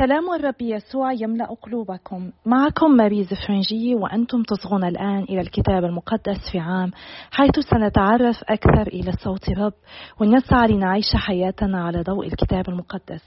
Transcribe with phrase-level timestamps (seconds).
[0.00, 2.32] سلام الرب يسوع يملأ قلوبكم.
[2.46, 6.90] معكم ماريز فرنجي وأنتم تصغون الآن إلى الكتاب المقدس في عام
[7.30, 9.72] حيث سنتعرف أكثر إلى صوت الرب
[10.20, 13.22] ونسعى لنعيش حياتنا على ضوء الكتاب المقدس.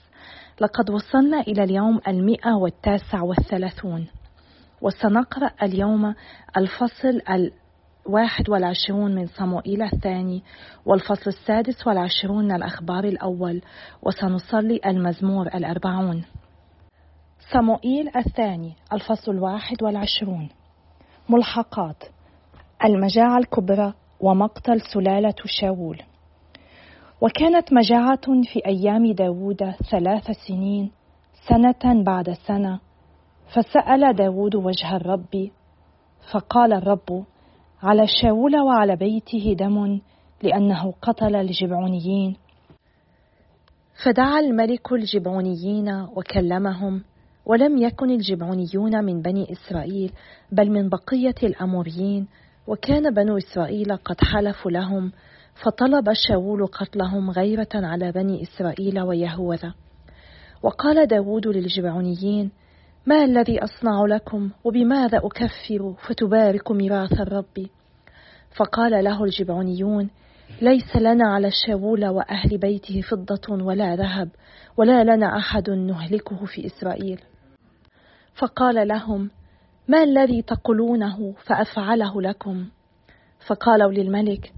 [0.60, 4.06] لقد وصلنا إلى اليوم المئة والتاسع والثلاثون.
[4.80, 6.14] وسنقرأ اليوم
[6.56, 10.42] الفصل الواحد والعشرون من صموئيل الثاني
[10.86, 13.62] والفصل السادس والعشرون من الأخبار الأول.
[14.02, 16.24] وسنصلي المزمور الأربعون.
[17.52, 20.48] صموئيل الثاني الفصل الواحد والعشرون.
[21.28, 22.04] ملحقات
[22.84, 26.02] المجاعة الكبرى ومقتل سلالة شاول.
[27.20, 30.90] وكانت مجاعة في أيام داود ثلاث سنين
[31.48, 32.80] سنة بعد سنة
[33.54, 35.50] فسأل داود وجه الرب
[36.32, 37.24] فقال الرب
[37.82, 40.00] على شاول وعلى بيته دم
[40.42, 42.36] لأنه قتل الجبعونيين.
[44.04, 47.04] فدعا الملك الجبعونيين وكلمهم
[47.50, 50.12] ولم يكن الجبعونيون من بني إسرائيل
[50.52, 52.26] بل من بقية الأموريين.
[52.66, 55.12] وكان بنو إسرائيل قد حلفوا لهم
[55.64, 59.74] فطلب شاول قتلهم غيرة على بني إسرائيل ويهوذا.
[60.62, 62.50] وقال داود للجبعونيين
[63.06, 67.66] ما الذي أصنع لكم وبماذا أكفر فتبارك ميراث الرب؟
[68.56, 70.10] فقال له الجبعونيون
[70.62, 74.28] ليس لنا على شاول وأهل بيته فضة ولا ذهب
[74.76, 77.20] ولا لنا أحد نهلكه في إسرائيل.
[78.34, 79.30] فقال لهم
[79.88, 82.66] ما الذي تقولونه فأفعله لكم؟
[83.46, 84.52] فقالوا للملك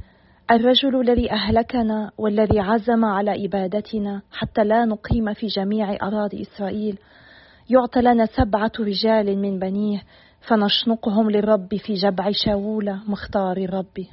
[0.51, 6.99] الرجل الذي أهلكنا والذي عزم على ابادتنا حتى لا نقيم في جميع أراضي إسرائيل
[7.71, 10.03] يعطى لنا سبعة رجال من بنيه
[10.41, 14.07] فنشنقهم للرب في جبع شاول مختار الرب.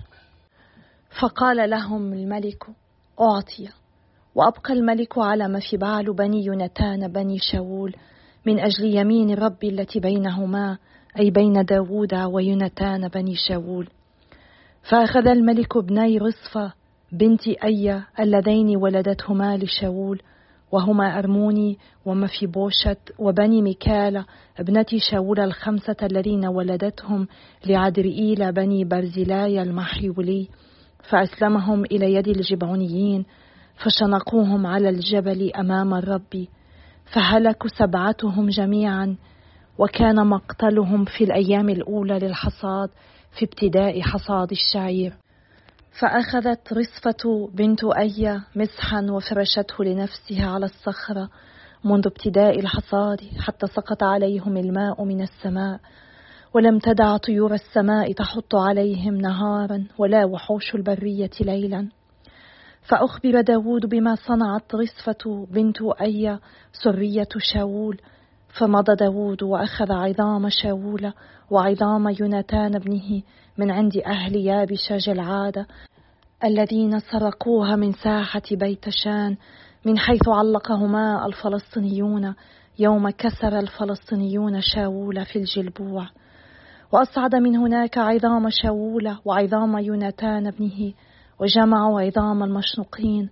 [1.21, 2.63] فقال لهم الملك
[3.21, 3.69] أعطي.
[4.35, 7.95] وأبقى الملك على ما في بعل بني يونتان بني شاول
[8.45, 10.77] من أجل يمين الرب التي بينهما
[11.19, 13.87] أي بين داوود ويونتان بني شاول.
[14.89, 16.73] فأخذ الملك ابني رصفة
[17.11, 20.21] بنت أية اللذين ولدتهما لشاول
[20.71, 24.25] وهما أرموني ومفيبوشت وبني ميكال
[24.59, 27.27] ابنة شاول الخمسة الذين ولدتهم
[27.65, 30.47] لعدرئيل بني برزلاي المحيولي.
[31.09, 33.25] فأسلمهم إلى يد الجبعونيين
[33.75, 36.47] فشنقوهم على الجبل أمام الرب.
[37.13, 39.17] فهلكوا سبعتهم جميعا
[39.77, 42.89] وكان مقتلهم في الأيام الأولى للحصاد
[43.31, 45.13] في ابتداء حصاد الشعير.
[45.99, 51.29] فأخذت رصفة بنت إيه مسحا وفرشته لنفسها على الصخرة
[51.83, 55.79] منذ ابتداء الحصاد حتى سقط عليهم الماء من السماء
[56.53, 61.87] ولم تدع طيور السماء تحط عليهم نهارا ولا وحوش البرية ليلا.
[62.89, 66.39] فأخبر داود بما صنعت رصفة بنت أيا
[66.83, 67.97] سرية شاول
[68.59, 71.13] فمضى داود وأخذ عظام شاول
[71.51, 73.21] وعظام يوناتان ابنه
[73.57, 75.65] من عند أهل يابش جلعاد
[76.43, 79.37] الذين سرقوها من ساحة بيت شان
[79.85, 82.35] من حيث علقهما الفلسطينيون
[82.79, 86.07] يوم كسر الفلسطينيون شاول في الجلبوع.
[86.91, 90.93] وأصعد من هناك عظام شاول وعظام يوناتان ابنه
[91.39, 93.29] وجمعوا عظام المشنوقين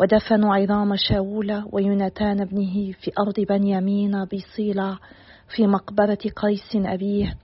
[0.00, 4.98] ودفنوا عظام شاول ويوناتان ابنه في أرض بنيامين بصيلع
[5.56, 7.34] في مقبرة قيس أبيه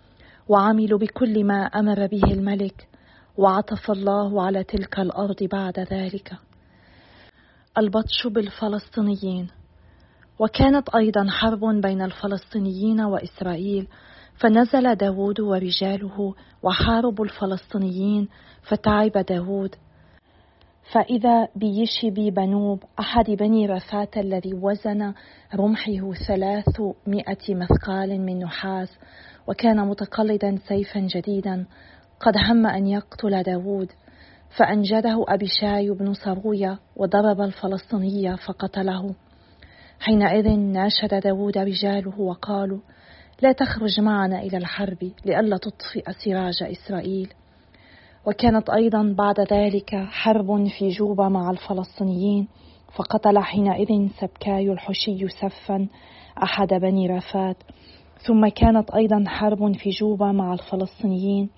[0.48, 2.88] وعملوا بكل ما أمر به الملك
[3.36, 6.32] وعطف الله على تلك الأرض بعد ذلك.
[7.78, 9.48] البطش بالفلسطينيين.
[10.38, 13.88] وكانت أيضا حرب بين الفلسطينيين وإسرائيل
[14.34, 18.28] فنزل داود ورجاله وحاربوا الفلسطينيين
[18.62, 19.74] فتعب داود
[20.92, 25.14] فإذا بيشبي بنوب أحد بني رفات الذي وزن
[25.54, 28.98] رمحه ثلاثمائة مثقال من نحاس
[29.46, 31.66] وكان متقلدا سيفا جديدا
[32.20, 33.92] قد هم أن يقتل داود
[34.56, 39.14] فأنجده أبيشاي بن صروية وضرب الفلسطيني فقتله.
[40.00, 42.78] حينئذ ناشد داود رجاله وقالوا
[43.42, 47.32] لا تخرج معنا إلى الحرب لئلا تطفئ سراج إسرائيل.
[48.26, 52.48] وكانت أيضا بعد ذلك حرب في جوبا مع الفلسطينيين
[52.96, 55.88] فقتل حينئذ سبكاي الحشي سفا
[56.42, 57.56] أحد بني رافات.
[58.26, 61.50] ثم كانت أيضا حرب في جوبا مع الفلسطينيين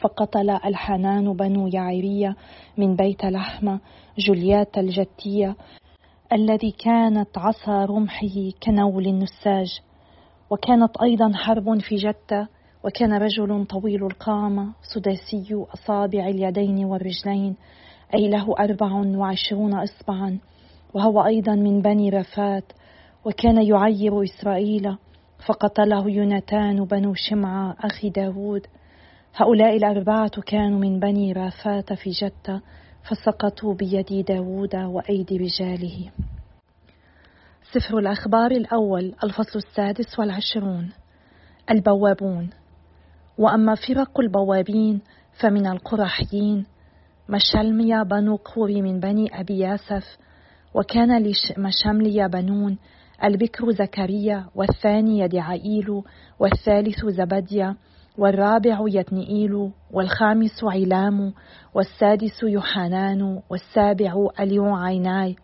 [0.00, 2.36] فقتل الحنان بنو يعيرية
[2.76, 3.80] من بيت لحمة
[4.18, 5.56] جوليات الجتية
[6.32, 9.80] الذي كانت عصا رمحه كنول النساج.
[10.50, 12.48] وكانت أيضا حرب في جتة
[12.84, 17.56] وكان رجل طويل القامة سداسي أصابع اليدين والرجلين
[18.14, 20.38] أي له أربع وعشرون إصبعا
[20.94, 22.72] وهو أيضا من بني رفات
[23.24, 24.96] وكان يعير إسرائيل
[25.46, 28.66] فقتله يوناتان بنو شمعة أخي داود.
[29.34, 32.60] هؤلاء الأربعة كانوا من بني رافات في جتة
[33.02, 36.10] فسقطوا بيد داود وأيدي رجاله.
[37.72, 40.92] سفر الأخبار الأول الفصل السادس والعشرون.
[41.70, 42.50] البوابون.
[43.40, 45.00] وأما فرق البوابين
[45.40, 46.66] فمن القرحيين.
[47.30, 50.18] مشلميا بنو قوري من بني أبي ياسف
[50.74, 52.78] وكان لمشمليا بنون
[53.24, 56.02] البكر زكريا والثاني يدعائيل
[56.38, 57.76] والثالث زبديا
[58.18, 61.32] والرابع يتنئيل والخامس علام
[61.74, 65.36] والسادس يوحنان والسابع اليو عيناي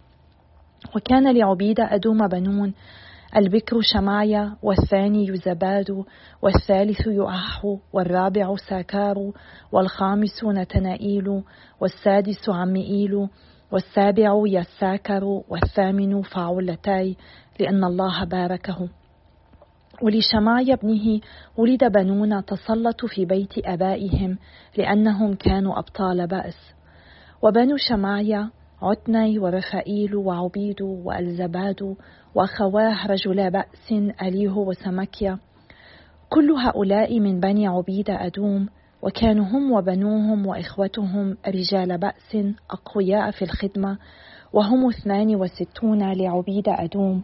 [0.97, 2.75] وكان لعبيد أدوم بنون
[3.37, 6.05] البكر شمايا والثاني يزباد
[6.43, 9.33] والثالث يؤح والرابع ساكار
[9.73, 11.43] والخامس نتنائيل
[11.81, 13.29] والسادس عمئيل
[13.73, 17.17] والسابع يساكر والثامن فاعلتاي
[17.61, 18.89] لأن الله باركه.
[20.03, 21.21] ولشماي ابنه
[21.57, 24.39] ولد بنون تسلطوا في بيت أبائهم
[24.77, 26.75] لأنهم كانوا أبطال بأس.
[27.43, 28.51] وبنو شمايا
[28.83, 31.97] عتني ورفائيل وعبيد وألزباد
[32.35, 33.93] وأخواه رجلا بأس
[34.23, 35.39] أليه وسمكيا.
[36.29, 38.69] كل هؤلاء من بني عبيد أدوم
[39.03, 42.37] وكانوا هم وبنوهم وإخوتهم رجال بأس
[42.71, 43.99] أقوياء في الخدمة
[44.53, 47.23] وهم اثنان وستون لعبيد أدوم.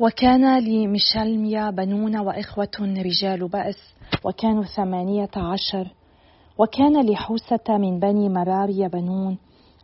[0.00, 3.94] وكان لمشلميا بنون وإخوة رجال بأس
[4.24, 5.94] وكانوا ثمانية عشر.
[6.58, 9.38] وكان لحوسة من بني مراري بنون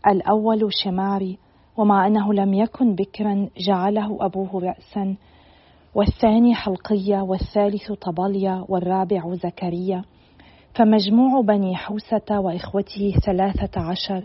[0.06, 1.38] الأول شماري
[1.76, 5.16] ومع أنه لم يكن بكرا جعله أبوه رأسا
[5.94, 10.04] والثاني حلقية والثالث طبليا والرابع زكريا.
[10.74, 14.24] فمجموع بني حوسة وإخوته ثلاثة عشر.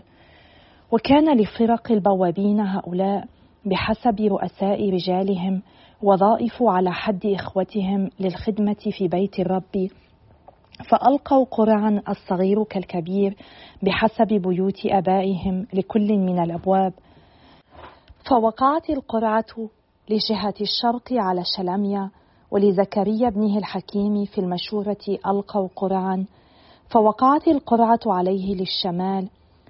[0.92, 3.24] وكان لفرق البوابين هؤلاء
[3.64, 5.62] بحسب رؤساء رجالهم
[6.02, 9.88] وظائف على حد إخوتهم للخدمة في بيت الرب.
[10.84, 13.36] فألقوا قرعا الصغير كالكبير
[13.82, 16.92] بحسب بيوت آبائهم لكل من الأبواب.
[18.30, 19.68] فوقعت القرعة
[20.10, 22.10] لجهة الشرق على شلميا
[22.50, 26.26] ولزكريا ابنه الحكيم في المشورة ألقوا قرعا.
[26.90, 29.28] فوقعت القرعة عليه للشمال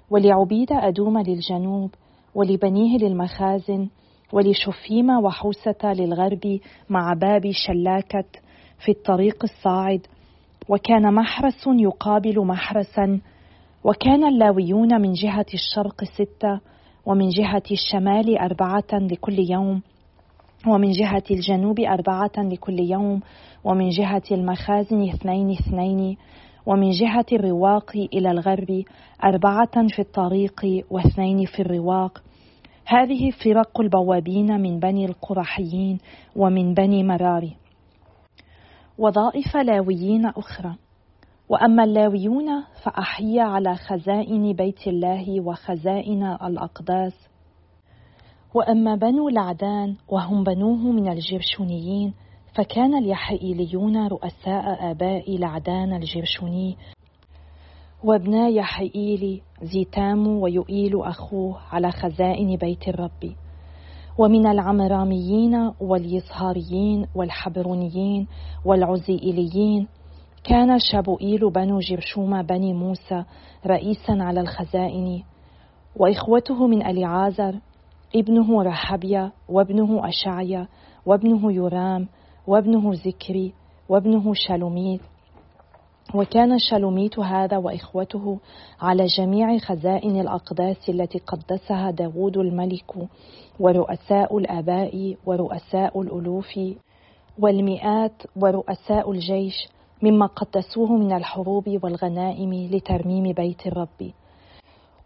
[0.09, 1.91] ولعبيد أدوم للجنوب
[2.35, 3.89] ولبنيه للمخازن
[4.33, 6.59] ولشفيم وحوسة للغرب
[6.89, 8.25] مع باب شلاكة
[8.85, 10.07] في الطريق الصاعد.
[10.69, 13.19] وكان محرس يقابل محرسا
[13.83, 16.59] وكان اللاويون من جهة الشرق ستة
[17.05, 19.81] ومن جهة الشمال أربعة لكل يوم
[20.67, 23.19] ومن جهة الجنوب أربعة لكل يوم
[23.63, 26.17] ومن جهة المخازن اثنين اثنين
[26.65, 28.83] ومن جهة الرواق إلى الغرب
[29.23, 32.23] أربعة في الطريق واثنين في الرواق.
[32.85, 35.97] هذه فرق البوابين من بني القرحيين
[36.35, 37.55] ومن بني مراري.
[38.99, 40.75] وظائف لاويين أخرى.
[41.49, 47.13] وأما اللاويون فأحيا على خزائن بيت الله وخزائن الأقداس.
[48.53, 52.13] وأما بنو لعدان وهم بنوه من الجرشونيين
[52.55, 56.77] فكان اليحيئيليون رؤساء آباء لعدان الجرشوني.
[58.03, 63.35] وابنا يحيئيل زيتام ويؤيل أخوه على خزائن بيت الرب.
[64.19, 68.27] ومن العمراميين واليصهاريين والحبرونيين
[68.65, 69.87] والعزيئيليين
[70.43, 73.23] كان شابوئيل بنو جرشوم بني موسى
[73.65, 75.23] رئيسا على الخزائن
[75.95, 77.59] وإخوته من أليعازر
[78.15, 80.67] ابنه رحبيا وابنه أشعيا
[81.05, 82.07] وابنه يرام
[82.47, 83.53] وابنه زكري
[83.89, 85.01] وابنه شالوميت
[86.15, 88.39] وكان شالوميت هذا وإخوته
[88.81, 92.95] على جميع خزائن الأقداس التي قدسها داود الملك
[93.59, 96.59] ورؤساء الآباء ورؤساء الألوف
[97.39, 99.69] والمئات ورؤساء الجيش
[100.01, 104.11] مما قدسوه من الحروب والغنائم لترميم بيت الرب.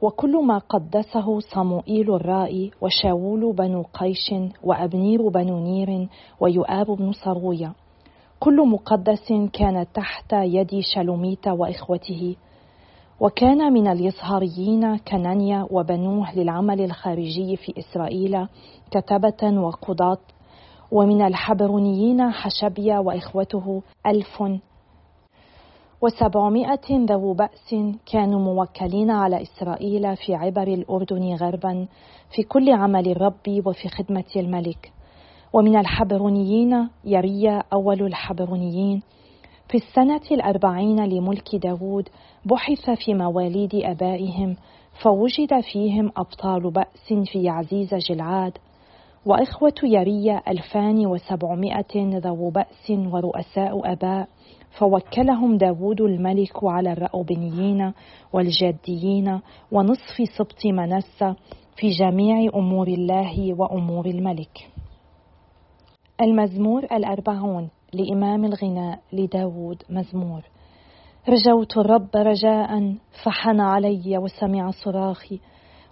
[0.01, 4.33] وكل ما قدسه صموئيل الرائي وشاول بنو قيش
[4.63, 6.07] وأبنير بنو نير
[6.39, 7.74] ويؤاب بن صرويا
[8.44, 12.36] كل مقدس كان تحت يد شلوميت وإخوته
[13.20, 18.48] وكان من اليصهاريين كنانيا وبنوه للعمل الخارجي في إسرائيل
[18.92, 20.18] كتبة وقضاة
[20.92, 24.44] ومن الحبرونيين حشبيا وإخوته ألف
[26.02, 27.76] وسبعمائة ذو بأس
[28.12, 31.88] كانوا موكلين على إسرائيل في عبر الأردن غربا
[32.36, 34.92] في كل عمل الرب وفي خدمة الملك.
[35.53, 39.01] ومن الحبرونيين يريا أول الحبرونيين
[39.69, 42.10] في السنة الأربعين لملك داود
[42.45, 44.55] بحث في مواليد أبائهم
[45.03, 48.57] فوجد فيهم أبطال بأس في عزيز جلعاد.
[49.25, 54.27] وإخوة يريا ألفان وسبعمائة ذو بأس ورؤساء أباء
[54.79, 57.93] فوكلهم داود الملك على الرأوبنيين
[58.33, 59.39] والجاديين
[59.72, 61.33] ونصف سبط منسى
[61.75, 64.73] في جميع أمور الله وأمور الملك.
[66.24, 70.42] المزمور الأربعون لإمام الغناء لداود مزمور.
[71.30, 75.39] رجوت الرب رجاء فحن علي وسمع صراخي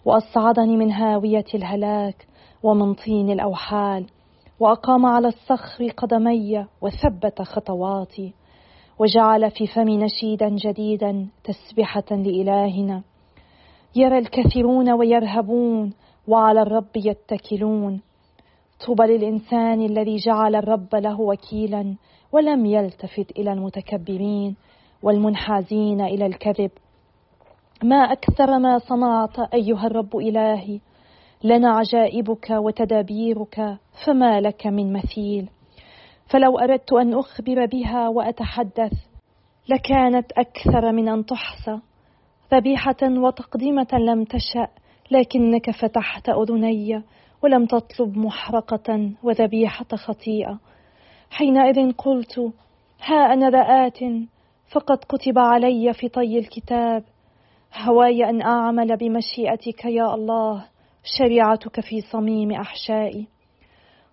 [0.06, 2.28] وأصعدني من هاوية الهلاك
[2.64, 4.06] ومن طين الأوحال
[4.60, 8.34] وأقام على الصخر قدمي وثبت خطواتي
[9.00, 13.04] وجعل في فمي نشيدا جديدا تسبحة لإلهنا.
[13.96, 15.94] يرى الكثيرون ويرهبون
[16.28, 18.02] وعلى الرب يتكلون.
[18.86, 21.96] طوبى للإنسان الذي جعل الرب له وكيلا
[22.32, 24.56] ولم يلتفت إلى المتكبرين
[25.04, 26.72] والمنحازين إلى الكذب.
[27.84, 30.80] ما أكثر ما صنعت أيها الرب إلهي
[31.44, 35.50] لنا عجائبك وتدابيرك فما لك من مثيل.
[36.28, 38.94] فلو أردت أن أخبر بها وأتحدث
[39.70, 41.80] لكانت أكثر من أن تحصى.
[42.54, 44.68] ذبيحة وتقديمه لم تشأ
[45.12, 47.04] لكنك فتحت أذني.
[47.44, 50.60] ولم تطلب محرقة وذبيحة خطيئة.
[51.30, 52.40] حينئذ قلت
[53.04, 54.00] ها أنا ذآت
[54.72, 57.04] فقد كتب علي في طي الكتاب.
[57.76, 60.66] هواي أن أعمل بمشيئتك يا الله
[61.18, 63.28] شريعتك في صميم أحشائي.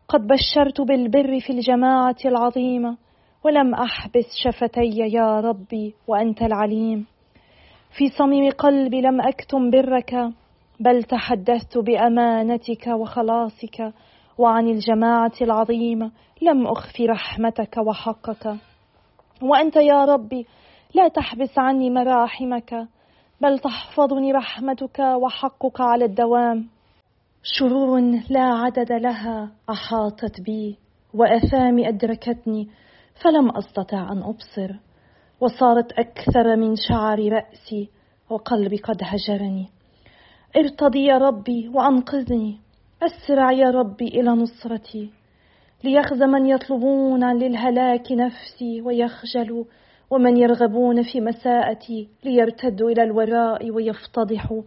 [0.09, 2.97] قد بشرت بالبر في الجماعة العظيمه
[3.45, 7.07] ولم أحبس شفتي يا ربي وأنت العليم.
[7.99, 10.15] في صميم قلبي لم أكتم برك
[10.81, 13.93] بل تحدثت بأمانتك وخلاصك
[14.39, 16.11] وعن الجماعة العظيمة.
[16.43, 18.57] لم أخف رحمتك وحقك.
[19.43, 20.47] وأنت يا ربي
[20.95, 22.89] لا تحبس عني مراحمك
[23.41, 26.69] بل تحفظني رحمتك وحقك على الدوام.
[27.43, 30.79] شرور لا عدد لها أحاطت بي
[31.15, 32.69] وأثامي أدركتني
[33.25, 34.75] فلم أستطع أن أبصر.
[35.41, 37.91] وصارت أكثر من شعر رأسي
[38.31, 39.78] وقلبي قد هجرني.
[40.57, 42.61] ارتضي يا ربي وأنقذني.
[43.03, 45.11] أسرع يا ربي إلى نصرتي.
[45.85, 49.65] ليخزى من يطلبون للهلاك نفسي ويخجلوا
[50.11, 54.63] ومن يرغبون في مساءتي ليرتدوا إلى الوراء ويفتضحوا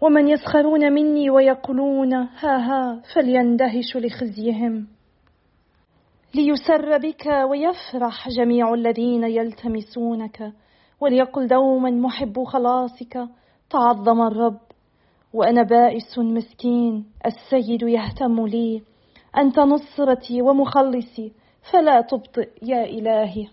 [0.00, 4.86] ومن يسخرون مني ويقولون ها ها فليندهش لخزيهم.
[6.34, 10.52] ليسر بك ويفرح جميع الذين يلتمسونك
[11.00, 13.28] وليقل دوما محب خلاصك.
[13.70, 14.69] تعظم الرب
[15.34, 18.82] وأنا بائس مسكين السيد يهتم لي.
[19.36, 21.32] أنت نصرتي ومخلصي
[21.72, 23.46] فلا تبطئ يا إلهي.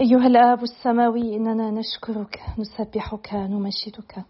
[0.00, 4.24] أيها الآب السماوي إننا نشكرك نسبحك نمجدك.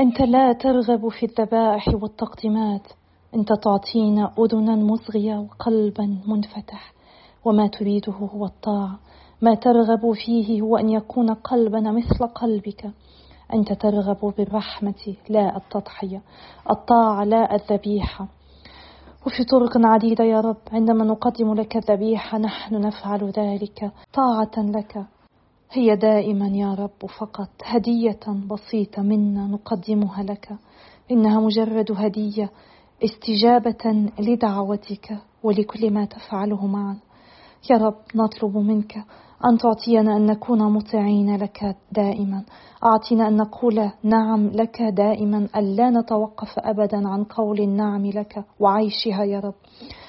[0.00, 2.86] أنت لا ترغب في الذبائح والتقديمات.
[3.34, 6.92] أنت تعطينا أذنا مصغية وقلبا منفتح.
[7.44, 8.98] وما تريده هو الطاعة.
[9.42, 12.90] ما ترغب فيه هو أن يكون قلبنا مثل قلبك.
[13.54, 16.22] أنت ترغب بالرحمة لا التضحية.
[16.70, 18.28] الطاعة لا الذبيحة.
[19.26, 25.06] وفي طرق عديدة يا رب عندما نقدم لك الذبيحة نحن نفعل ذلك طاعة لك.
[25.72, 30.48] هي دائما يا رب فقط هدية بسيطة منا نقدمها لك.
[31.10, 32.50] إنها مجرد هدية
[33.04, 36.98] استجابة لدعوتك ولكل ما تفعله معنا
[37.70, 39.04] يا رب نطلب منك
[39.44, 42.44] أن تعطينا أن نكون مطيعين لك دائما.
[42.84, 49.40] أعطنا أن نقول نعم لك دائما ألا نتوقف أبدا عن قول النعم لك وعيشها يا
[49.40, 49.54] رب.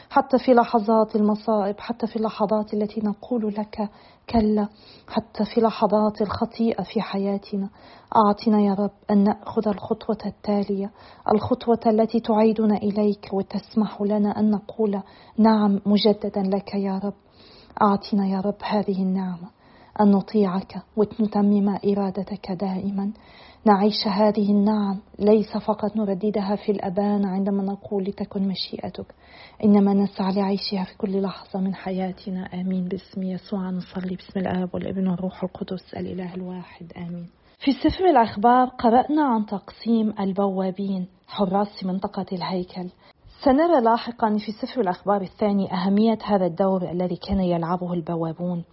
[0.10, 3.90] حتى في لحظات المصائب حتى في اللحظات التي نقول لك
[4.30, 4.68] كلا
[5.08, 7.70] حتى في لحظات الخطيئة في حياتنا.
[8.16, 10.92] أعطنا يا رب أن نأخذ الخطوة التالية
[11.34, 15.02] الخطوة التي تعيدنا إليك وتسمح لنا أن نقول
[15.38, 17.14] نعم مجددا لك يا رب.
[17.82, 19.50] أعطنا يا رب هذه النعمة
[20.02, 23.12] أن نطيعك ونتمم إرادتك دائما.
[23.66, 29.06] نعيش هذه النعم ليس فقط نرددها في الأبان عندما نقول لتكن مشيئتك
[29.64, 32.50] إنما نسعى لعيشها في كل لحظة من حياتنا.
[32.54, 32.88] آمين.
[32.88, 34.16] باسم يسوع نصلي.
[34.16, 36.94] باسم الآب والابن والروح القدس الإله الواحد.
[36.98, 37.28] آمين.
[37.60, 42.90] في سفر الأخبار قرأنا عن تقسيم البوابين حراس منطقة الهيكل.
[43.46, 48.64] سنرى لاحقا في سفر الأخبار الثاني أهمية هذا الدور الذي كان يلعبه البوابون.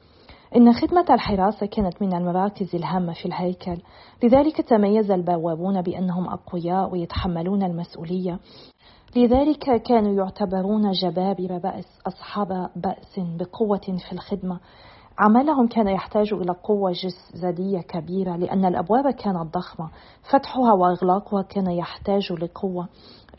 [0.57, 3.77] إن خدمة الحراسة كانت من المراكز الهامة في الهيكل
[4.23, 8.39] لذلك تميز البوابون بأنهم أقوياء ويتحملون المسؤولية.
[9.17, 14.61] لذلك كانوا يعتبرون جبابرة بأس أصحاب بأس بقوة في الخدمة.
[15.19, 19.91] عملهم كان يحتاج إلى قوة جسدية كبيرة لأن الأبواب كانت ضخمة
[20.31, 22.89] فتحها وإغلاقها كان يحتاج لقوة.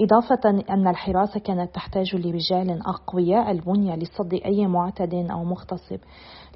[0.02, 6.00] إضافة أن الحراسة كانت تحتاج لرجال أقوياء البنية لصد أي معتد أو مغتصب.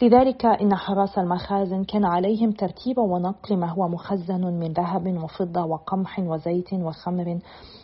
[0.02, 6.20] لذلك إن حراس المخازن كان عليهم ترتيب ونقل ما هو مخزن من ذهب وفضة وقمح
[6.20, 7.40] وزيت وخمر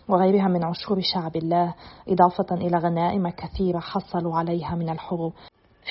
[0.09, 1.73] وغيرها من عشور شعب الله
[2.09, 5.33] إضافة إلى غنائم كثيرة حصلوا عليها من الحروب.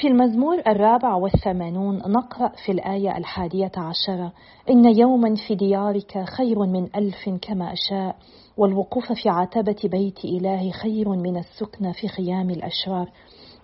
[0.00, 4.32] في المزمور الرابع والثمانون نقرأ في الآية الحادية عشرة
[4.70, 8.16] إن يوما في ديارك خير من ألف كما أشاء.
[8.59, 13.11] والوقوف في عتبة بيت إلهي خير من السكن في خيام الأشرار.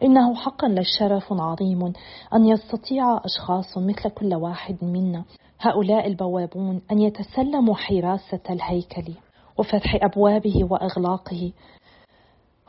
[0.02, 1.92] إنه حقا للشرف عظيم
[2.34, 5.24] أن يستطيع أشخاص مثل كل واحد منا.
[5.60, 9.12] هؤلاء البوابون أن يتسلموا حراسة الهيكل
[9.58, 11.52] وفتح أبوابه وإغلاقه.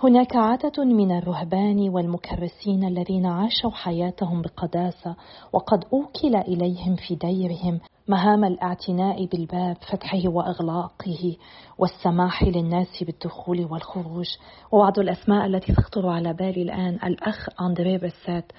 [0.04, 5.16] هناك عدد من الرهبان والمكرسين الذين عاشوا حياتهم بقداسة
[5.54, 11.38] وقد أوكل إليهم في ديرهم مهام الاعتناء بالباب فتحه وإغلاقه
[11.78, 14.28] والسماح للناس بالدخول والخروج.
[14.72, 18.52] وبعض الأسماء التي تخطر على بالي الآن الأخ أندري بسات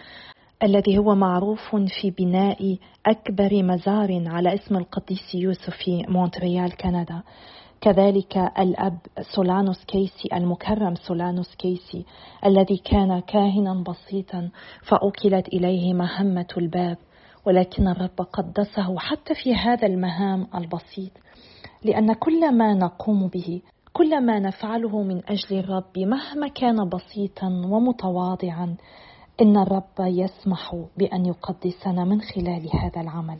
[0.62, 7.22] الذي هو معروف في بناء أكبر مزار على اسم القديس يوسف في مونتريال كندا.
[7.80, 8.98] كذلك الأب
[9.34, 12.04] سولانوس كيسي المكرم سولانوس كيسي
[12.46, 14.50] الذي كان كاهنا بسيطا
[14.82, 16.98] فأوكلت إليه مهمة الباب
[17.46, 21.12] ولكن الرب قدسه حتى في هذا المهام البسيط
[21.84, 28.76] لأن كل ما نقوم به كل ما نفعله من أجل الرب مهما كان بسيطا ومتواضعا
[29.40, 33.38] إن الرب يسمح بأن يقدسنا من خلال هذا العمل.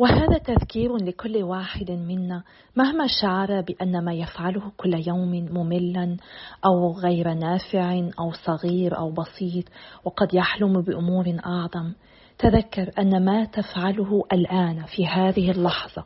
[0.00, 2.42] وهذا تذكير لكل واحد منا
[2.76, 6.16] مهما شعر بأن ما يفعله كل يوم مملا
[6.66, 9.64] أو غير نافع أو صغير أو بسيط
[10.04, 11.92] وقد يحلم بأمور أعظم.
[12.38, 16.04] تذكر أن ما تفعله الآن في هذه اللحظة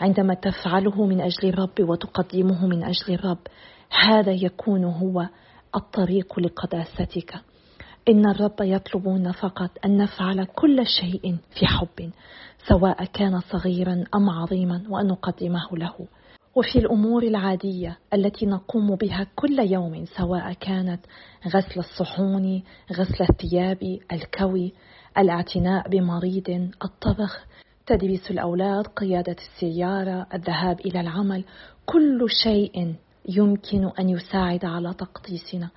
[0.00, 3.46] عندما تفعله من أجل الرب وتقدمه من أجل الرب
[3.90, 5.28] هذا يكون هو
[5.76, 7.34] الطريق لقداستك.
[8.08, 12.10] إن الرب يطلبون فقط أن نفعل كل شيء في حب
[12.68, 15.94] سواء كان صغيرا أم عظيما وأن نقدمه له.
[16.54, 21.00] وفي الأمور العادية التي نقوم بها كل يوم سواء كانت
[21.46, 22.62] غسل الصحون
[22.92, 24.72] غسل الثياب الكوي
[25.18, 27.46] الاعتناء بمريض الطبخ
[27.86, 31.44] تدريس الأولاد قيادة السيارة الذهاب إلى العمل
[31.86, 32.94] كل شيء
[33.28, 35.70] يمكن أن يساعد على تقديسنا.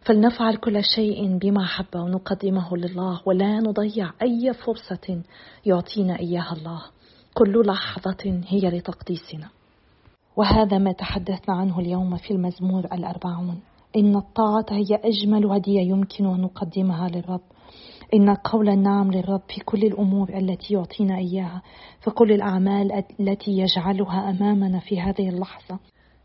[0.00, 5.22] فلنفعل كل شيء بمحبة ونقدمه لله ولا نضيع أي فرصة
[5.66, 6.82] يعطينا إياها الله.
[7.34, 9.48] كل لحظة هي لتقديسنا.
[10.36, 13.60] وهذا ما تحدثنا عنه اليوم في المزمور الأربعون.
[13.96, 17.40] إن الطاعة هي أجمل هدية يمكن أن نقدمها للرب.
[18.14, 21.62] إن قول النعم للرب في كل الأمور التي يعطينا إياها.
[22.00, 25.78] في كل الأعمال التي يجعلها أمامنا في هذه اللحظة.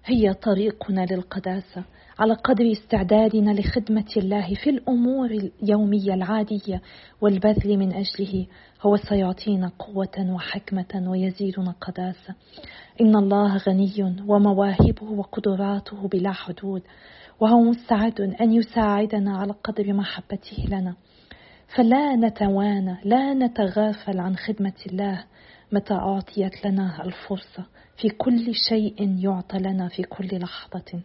[0.08, 1.84] هي طريقنا للقداسة
[2.20, 5.30] على قدر استعدادنا لخدمة الله في الأمور
[5.64, 6.82] اليومية العادية
[7.22, 8.46] والبذل من أجله
[8.82, 12.36] هو سيعطينا قوة وحكمة ويزيدنا قداسة.
[13.02, 16.82] إن الله غني ومواهبه وقدراته بلا حدود
[17.40, 20.96] وهو مستعد أن يساعدنا على قدر محبته لنا.
[21.76, 25.24] فلا نتوانى لا نتغافل عن خدمة الله
[25.72, 27.66] متى أعطيت لنا الفرصة؟
[27.98, 31.02] في كل شيء يعطى لنا في كل لحظة.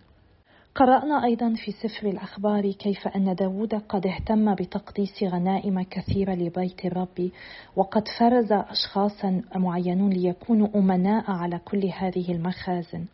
[0.75, 7.31] قرأنا أيضا في سفر الأخبار كيف أن داود قد اهتم بتقديس غنائم كثيرة لبيت الرب
[7.77, 13.05] وقد فرز أشخاصا معينون ليكونوا أمناء على كل هذه المخازن.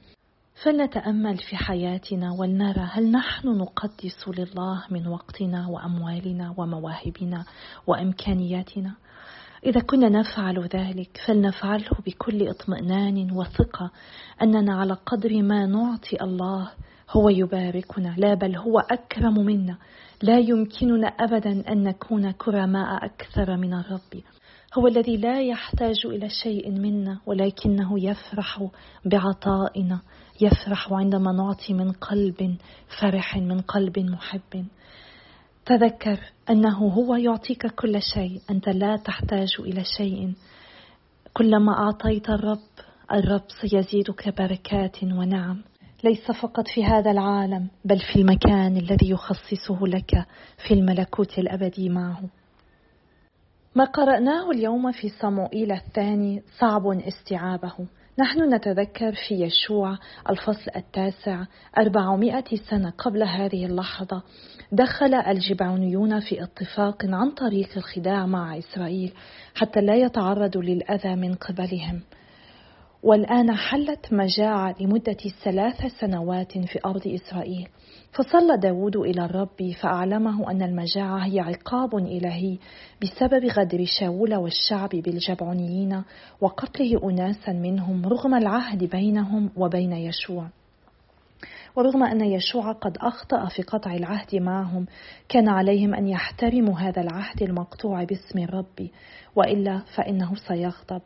[0.65, 7.45] فلنتأمل في حياتنا ولنرى هل نحن نقدس لله من وقتنا وأموالنا ومواهبنا
[7.87, 8.95] وإمكانياتنا.
[9.65, 13.91] إذا كنا نفعل ذلك فلنفعله بكل اطمئنان وثقة
[14.43, 16.71] أننا على قدر ما نعطي الله
[17.11, 18.15] هو يباركنا.
[18.19, 19.77] لا بل هو أكرم منا.
[20.23, 24.23] لا يمكننا أبدا أن نكون كرماء أكثر من الرب.
[24.79, 28.69] هو الذي لا يحتاج إلى شيء منا ولكنه يفرح
[29.05, 30.01] بعطائنا
[30.41, 32.57] يفرح عندما نعطي من قلب
[33.01, 34.67] فرح من قلب محب.
[35.67, 38.41] تذكر أنه هو يعطيك كل شيء.
[38.51, 40.33] أنت لا تحتاج إلى شيء.
[41.33, 42.59] كلما أعطيت الرب
[43.13, 45.63] الرب سيزيدك بركات ونعم.
[46.05, 50.27] ليس فقط في هذا العالم بل في المكان الذي يخصصه لك
[50.67, 52.23] في الملكوت الأبدي معه.
[53.75, 57.87] ما قرأناه اليوم في صموئيل الثاني صعب استيعابه.
[58.19, 59.99] نحن نتذكر في يشوع
[60.31, 61.45] الفصل التاسع
[61.79, 64.23] أربعمائة سنة قبل هذه اللحظة
[64.73, 69.13] دخل الجبعونيون في اتفاق عن طريق الخداع مع إسرائيل
[69.55, 72.03] حتى لا يتعرضوا للأذى من قبلهم.
[73.07, 77.69] والآن حلت مجاعة لمدة ثلاث سنوات في أرض إسرائيل.
[78.13, 82.59] فصلى داود إلى الرب فأعلمه أن المجاعة هي عقاب إلهي
[83.03, 86.03] بسبب غدر شاول والشعب بالجبعونيين
[86.41, 90.49] وقتله أناسا منهم رغم العهد بينهم وبين يشوع.
[91.77, 94.87] ورغم أن يشوع قد أخطأ في قطع العهد معهم
[95.29, 98.89] كان عليهم أن يحترموا هذا العهد المقطوع باسم الرب
[99.37, 101.03] وإلا فإنه سيغضب.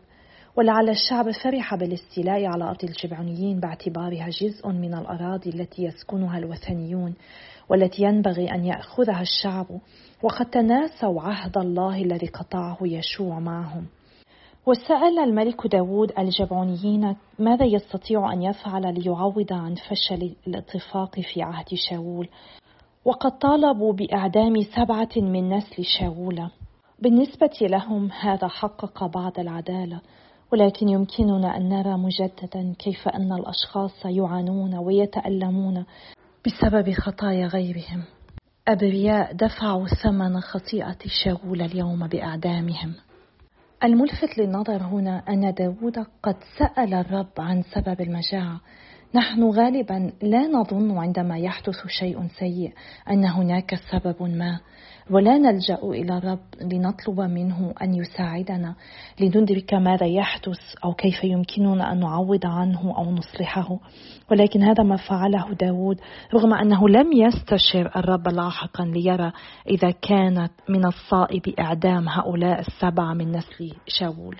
[0.56, 7.14] ولعل الشعب فرح بالاستيلاء على أرض الجبعونيين باعتبارها جزء من الأراضي التي يسكنها الوثنيون
[7.68, 9.66] والتي ينبغي أن يأخذها الشعب.
[10.22, 13.86] وقد تناسوا عهد الله الذي قطعه يشوع معهم.
[14.66, 22.28] وسأل الملك داود الجبعونيين ماذا يستطيع أن يفعل ليعوض عن فشل الاتفاق في عهد شاول.
[23.04, 26.48] وقد طالبوا بإعدام سبعة من نسل شاول.
[26.98, 30.00] بالنسبة لهم هذا حقق بعض العدالة.
[30.52, 35.84] ولكن يمكننا أن نرى مجددا كيف أن الأشخاص يعانون ويتألمون
[36.46, 38.02] بسبب خطايا غيرهم.
[38.68, 42.94] أبرياء دفعوا ثمن خطيئة شاول اليوم بإعدامهم.
[43.84, 48.60] الملفت للنظر هنا أن داود قد سأل الرب عن سبب المجاعة.
[49.14, 52.72] نحن غالبا لا نظن عندما يحدث شيء سيء
[53.10, 54.60] أن هناك سبب ما.
[55.10, 58.74] ولا نلجأ إلى الرب لنطلب منه أن يساعدنا
[59.20, 63.78] لندرك ماذا يحدث أو كيف يمكننا أن نعوض عنه أو نصلحه
[64.30, 66.00] ولكن هذا ما فعله داود
[66.34, 69.32] رغم أنه لم يستشر الرب لاحقا ليرى
[69.68, 74.36] إذا كانت من الصائب إعدام هؤلاء السبعه من نسل شاول.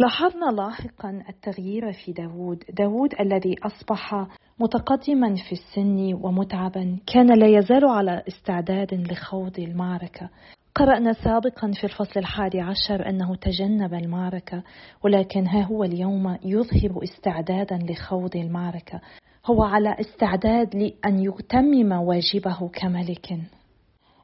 [0.00, 2.64] لاحظنا لاحقا التغيير في داود.
[2.78, 4.26] داود الذي أصبح
[4.58, 6.98] متقدما في السن ومتعبا.
[7.06, 10.28] كان لا يزال على استعداد لخوض المعركة.
[10.74, 14.62] قرأنا سابقا في الفصل الحادي عشر أنه تجنب المعركة
[15.04, 19.00] ولكن ها هو اليوم يظهر استعدادا لخوض المعركة.
[19.46, 23.38] هو على استعداد لأن يتمم واجبه كملك.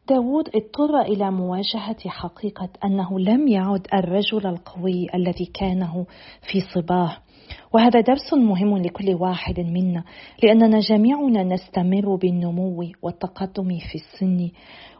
[0.09, 6.07] داود اضطر إلى مواجهة حقيقة أنه لم يعد الرجل القوي الذي كانه
[6.42, 7.16] في صباه.
[7.75, 10.05] وهذا درس مهم لكل واحد منا
[10.42, 14.51] لأننا جميعنا نستمر بالنمو والتقدم في السن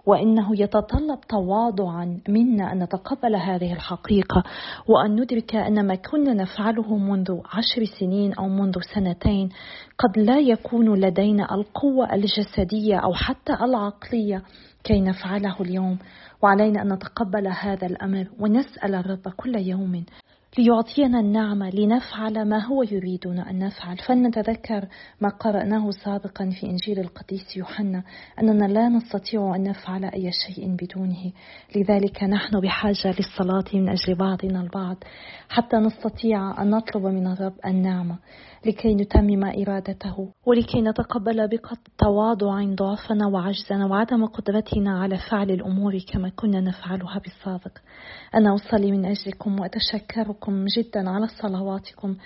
[0.07, 4.43] وإنه يتطلب تواضعا منا أن نتقبل هذه الحقيقة
[4.89, 9.49] وأن ندرك أن ما كنا نفعله منذ عشر سنين أو منذ سنتين
[9.99, 14.43] قد لا يكون لدينا القوة الجسدية أو حتى العقلية
[14.89, 15.99] كي نفعله اليوم
[16.43, 20.05] وعلينا أن نتقبل هذا الأمر ونسأل الرب كل يوم.
[20.59, 23.97] ليعطينا النعمة لنفعل ما هو يريدنا أن نفعل.
[23.97, 24.89] فلنتذكر
[25.21, 28.03] ما قرأناه سابقا في إنجيل القديس يوحنا
[28.43, 31.33] أننا لا نستطيع أن نفعل أي شيء بدونه.
[31.77, 34.97] لذلك نحن بحاجة للصلاة من أجل بعضنا البعض
[35.49, 38.19] حتى نستطيع أن نطلب من الرب النعمة
[38.67, 46.61] لكي نتمم إرادته ولكي نتقبل بتواضع ضعفنا وعجزنا وعدم قدرتنا على فعل الأمور كما كنا
[46.61, 47.79] نفعلها بالسابق.
[48.35, 52.17] أنا أصلي من أجلكم وأتشكركم جدا على صلواتكم.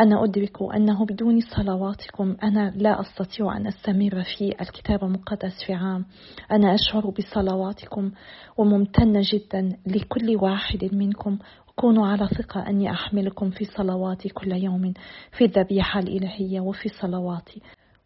[0.00, 6.04] أنا أدرك أنه بدون صلواتكم أنا لا أستطيع أن أستمر في الكتاب المقدس في عام.
[6.50, 8.10] أنا أشعر بصلواتكم
[8.58, 11.38] وممتنة جدا لكل واحد منكم.
[11.76, 14.92] كونوا على ثقة أني أحملكم في صلواتي كل يوم
[15.38, 17.60] في الذبيحة الإلهية وفي صلواتي.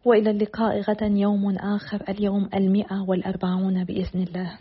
[0.05, 4.57] وإلى اللقاء غدا يوم آخر اليوم المئة والأربعون بإذن الله.